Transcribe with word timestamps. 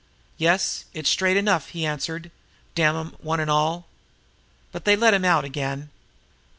"Yes; 0.39 0.85
it's 0.95 1.11
straight 1.11 1.37
enough," 1.37 1.69
he 1.69 1.85
answered. 1.85 2.31
"Damn 2.73 2.95
'em, 2.97 3.15
one 3.21 3.39
and 3.39 3.51
all! 3.51 3.85
But 4.71 4.83
they 4.83 4.95
let 4.95 5.13
him 5.13 5.25
out 5.25 5.45
again." 5.45 5.91